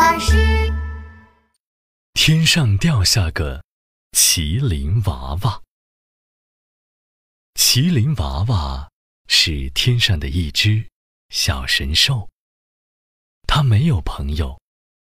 [0.00, 0.34] 巴士。
[2.14, 3.62] 天上掉下个
[4.12, 5.62] 麒麟娃娃。
[7.52, 8.90] 麒麟娃娃
[9.28, 10.88] 是天上的一只
[11.28, 12.30] 小神兽，
[13.46, 14.58] 它没有朋友，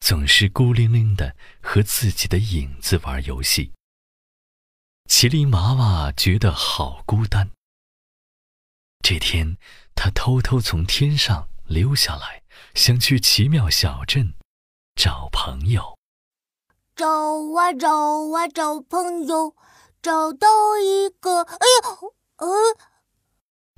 [0.00, 3.74] 总是孤零零的和自己的影子玩游戏。
[5.10, 7.50] 麒麟娃娃觉得好孤单。
[9.00, 9.58] 这天，
[9.94, 12.42] 他偷偷从天上溜下来，
[12.74, 14.32] 想去奇妙小镇
[14.94, 15.98] 找朋友。
[16.94, 17.06] 找
[17.56, 17.88] 啊找
[18.34, 19.54] 啊找朋友，
[20.02, 21.96] 找到一个，哎呀，
[22.36, 22.46] 呃，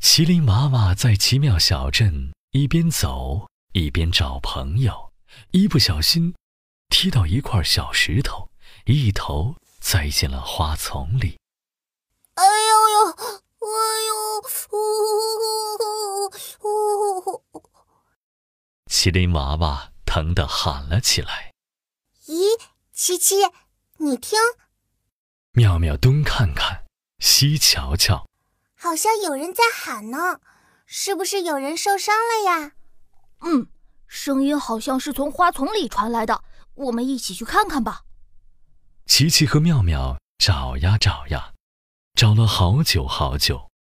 [0.01, 5.13] 麒麟娃娃在奇妙小镇一边走一边找朋友，
[5.53, 6.35] 一不小心
[6.89, 8.49] 踢到一块小石头，
[8.87, 11.39] 一头栽进了花丛里。
[12.35, 13.13] 哎呦呦，
[13.61, 13.69] 哎
[14.09, 14.13] 呦，
[14.73, 14.77] 呜
[16.59, 17.63] 呜呜！
[18.87, 21.55] 麒麟娃娃疼得喊了起来。
[22.27, 22.61] 咦，
[22.93, 23.37] 琪琪，
[23.97, 24.39] 你听，
[25.53, 26.85] 妙妙东看看，
[27.19, 28.29] 西瞧瞧，
[28.77, 30.43] 好像有人在喊呢，
[30.85, 32.73] 是不是有人受伤了呀？
[33.41, 33.69] 嗯，
[34.07, 38.03] 声音好像是从花丛里传来的，我们一起去看看吧。
[39.07, 41.55] 琪琪和妙妙找呀找呀，
[42.13, 43.71] 找了好久好久，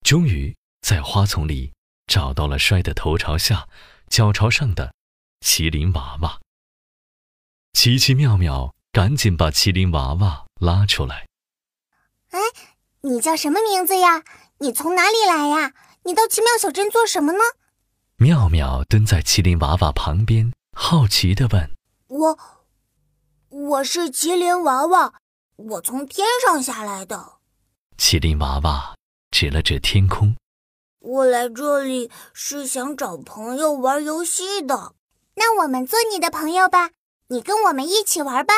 [0.00, 1.74] 终于在花丛里
[2.06, 3.68] 找到了摔得头朝下、
[4.08, 4.94] 脚朝上的
[5.40, 6.40] 麒麟娃娃。
[7.72, 11.26] 奇奇妙妙赶紧把麒麟娃娃拉出来。
[12.30, 12.38] 哎，
[13.02, 14.22] 你叫什么名字呀？
[14.58, 15.72] 你从哪里来呀？
[16.04, 17.38] 你到奇妙小镇做什么呢？
[18.16, 21.70] 妙妙蹲在麒麟娃娃旁边，好奇地问
[22.08, 22.38] 我，
[23.48, 25.14] 我是麒麟娃娃，
[25.56, 27.38] 我从天上下来的。
[27.96, 28.94] 麒麟娃娃
[29.30, 30.36] 指了指天空。
[30.98, 34.94] 我来这里是想找朋友玩游戏的。
[35.34, 36.90] 那我们做你的朋友吧，
[37.28, 38.54] 你跟我们一起玩吧。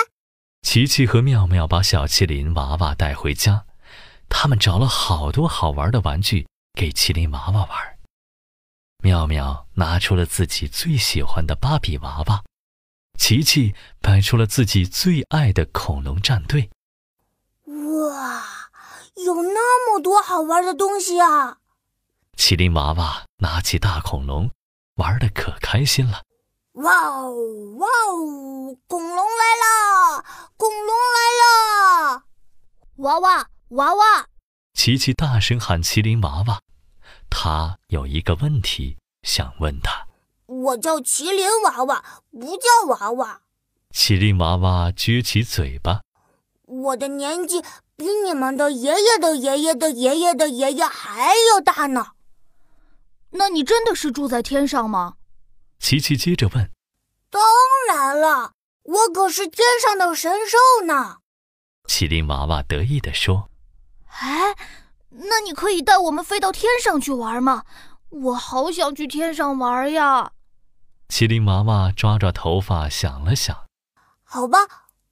[0.62, 3.66] 琪琪和妙妙把小麒麟娃娃带回家，
[4.28, 7.98] 他们找了好多好玩的玩具给麒麟娃娃玩。
[9.02, 12.44] 妙妙拿出了自己最喜欢的芭比娃娃，
[13.18, 16.70] 琪琪摆出了自己最爱的恐龙战队。
[17.66, 18.44] 哇，
[19.24, 21.58] 有那么多好玩的东西啊！
[22.36, 24.50] 麒麟娃娃拿起大恐龙，
[24.94, 26.22] 玩的可开心了。
[26.72, 27.34] 哇哦
[27.76, 30.24] 哇哦，恐龙来啦！
[30.56, 32.22] 恐龙来啦！
[32.96, 34.26] 娃娃娃娃，
[34.72, 36.60] 琪琪大声喊麒麟娃娃，
[37.28, 40.06] 他有一个问题想问他。
[40.46, 43.42] 我叫麒麟娃娃，不叫娃娃。
[43.92, 46.00] 麒麟娃娃撅起嘴巴，
[46.64, 47.60] 我的年纪
[47.96, 52.12] 比你们的爷爷的爷爷的爷爷的爷爷还要大呢。
[53.32, 55.16] 那你真的是住在天上吗？
[55.82, 56.70] 琪琪接着问。
[57.28, 57.42] 当
[57.88, 58.52] 然了，
[58.84, 61.16] 我可是天上的神兽呢。
[61.88, 63.50] 麒麟娃娃得意地说。
[64.06, 64.54] 哎，
[65.10, 67.64] 那你可以带我们飞到天上去玩吗？
[68.10, 70.30] 我好想去天上玩呀！
[71.08, 73.66] 麒麟娃娃抓抓头发，想了想。
[74.22, 74.58] 好吧，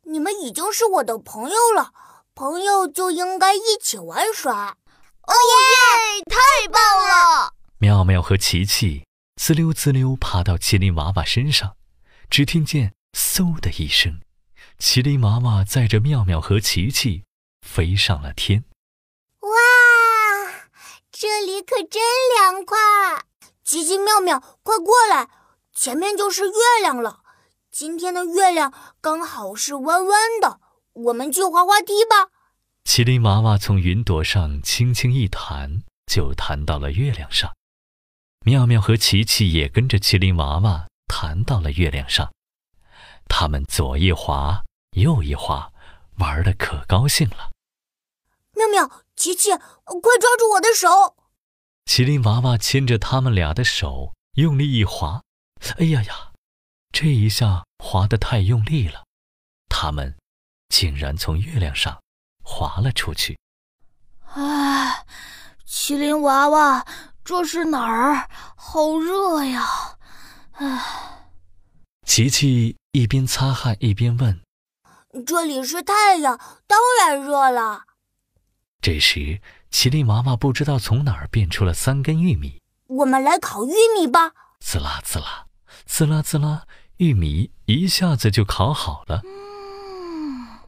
[0.05, 1.93] 你们已经是我的朋友了，
[2.33, 4.77] 朋友就应该一起玩耍。
[5.23, 6.25] 哦耶！
[6.31, 7.55] 太棒了！
[7.79, 9.05] 妙妙和琪琪
[9.43, 11.75] 滋溜滋溜爬到麒麟娃娃身上，
[12.29, 14.21] 只听见嗖的一声，
[14.79, 17.25] 麒麟娃娃载着妙妙和琪琪
[17.67, 18.65] 飞上了天。
[19.41, 19.49] 哇，
[21.11, 22.03] 这里可真
[22.39, 22.77] 凉快！
[23.65, 25.31] 琪琪妙妙，快过来，
[25.75, 27.21] 前面就是月亮了。
[27.73, 30.61] 今天的月亮刚好是弯弯的，
[30.93, 32.29] 我们去滑滑梯吧。
[32.85, 37.51] 麒麟娃娃从云朵上轻轻一弹，就弹到了月亮上。
[38.47, 42.33] 妙妙和琪琪也跟着麒麟娃娃弹到了月亮上，
[43.29, 45.71] 他们左一滑，右一滑，
[46.19, 47.51] 玩的可高兴了。
[48.57, 51.17] 妙妙，琪琪，快抓住我的手！
[51.85, 55.23] 麒麟娃娃牵着他们俩的手，用力一滑，
[55.79, 56.33] 哎呀呀，
[56.93, 59.05] 这一下滑得太用力了，
[59.69, 60.17] 他们
[60.71, 62.01] 竟然从月亮上
[62.43, 63.39] 滑了出去。
[64.33, 65.05] 唉，
[65.67, 66.87] 麒麟娃娃，
[67.31, 68.29] 这是哪儿？
[68.57, 69.65] 好热呀！
[70.55, 71.31] 唉，
[72.05, 74.41] 琪琪一边擦汗一边问。
[75.25, 77.85] 这里是太阳，当然热了。
[78.83, 79.41] 这时，
[79.71, 84.33] 麒麟娃娃不知道从哪儿变出了三根玉米，我们来烤玉米吧。
[84.59, 85.47] 滋啦滋啦，
[85.87, 86.65] 滋啦滋啦，
[86.97, 89.23] 玉米一下子就烤好了。
[89.25, 90.59] 嗯，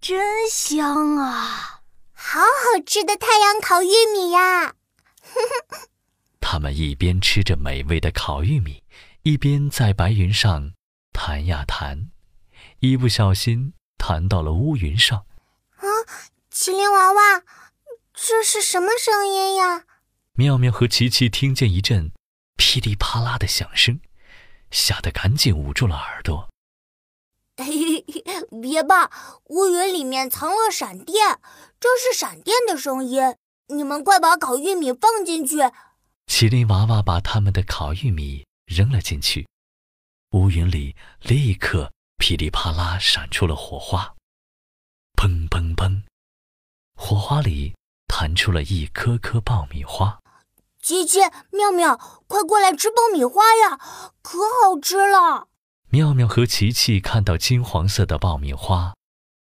[0.00, 1.80] 真香啊！
[2.14, 4.74] 好好吃的太阳烤玉米呀！
[6.58, 8.82] 他们一边吃着美味的烤玉米，
[9.22, 10.72] 一边在白云上
[11.12, 12.10] 弹呀弹，
[12.80, 15.24] 一不小心弹到了乌云上。
[15.76, 15.86] 啊，
[16.52, 17.44] 麒麟娃娃，
[18.12, 19.84] 这是什么声音呀？
[20.32, 22.10] 妙妙和琪琪听见一阵
[22.56, 24.00] 噼里啪啦的响声，
[24.72, 26.48] 吓得赶紧捂住了耳朵。
[28.60, 29.12] 别怕，
[29.44, 31.38] 乌云里面藏了闪电，
[31.78, 33.36] 这是闪电的声音。
[33.68, 35.58] 你们快把烤玉米放进去。
[36.28, 39.48] 麒麟娃娃把他们的烤玉米扔了进去，
[40.32, 44.14] 乌云里立刻噼里啪啦闪出了火花，
[45.16, 46.02] 砰砰砰，
[46.94, 47.74] 火花里
[48.06, 50.20] 弹出了一颗颗爆米花。
[50.80, 51.18] 琪琪、
[51.50, 51.96] 妙妙，
[52.28, 53.78] 快过来吃爆米花呀，
[54.22, 55.48] 可好吃了！
[55.90, 58.94] 妙妙和琪琪看到金黄色的爆米花，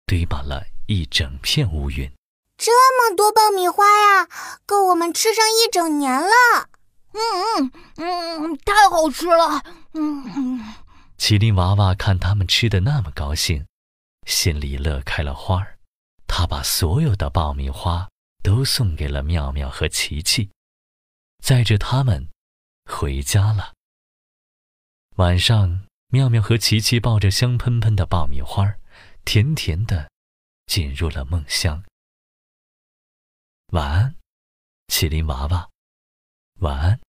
[0.05, 2.09] 堆满了一整片乌云。
[2.57, 2.71] 这
[3.09, 4.29] 么多爆米花呀，
[4.65, 6.69] 够我们吃上一整年了。
[7.15, 9.63] 嗯嗯嗯，太好吃了。
[9.93, 10.73] 嗯嗯。
[11.17, 13.65] 麒麟娃娃看他们吃的那么高兴，
[14.27, 15.79] 心里乐开了花儿。
[16.27, 18.09] 他把所有的爆米花
[18.43, 20.51] 都送给了妙妙和琪琪，
[21.41, 22.27] 载着他们
[22.85, 23.73] 回家了。
[25.15, 25.85] 晚上。
[26.09, 28.75] 妙妙和琪琪抱着香喷喷的爆米花，
[29.25, 30.09] 甜甜的
[30.67, 31.83] 进入了梦乡。
[33.73, 34.15] 晚安，
[34.87, 35.69] 麒麟娃娃。
[36.59, 37.01] 晚安，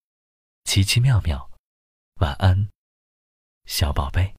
[0.67, 1.49] 奇奇妙妙。
[2.21, 2.69] 晚安，
[3.67, 4.35] 小宝贝。